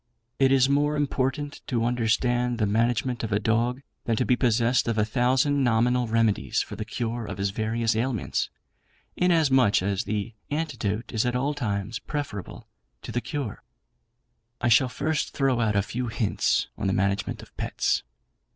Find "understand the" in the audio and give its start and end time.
1.85-2.65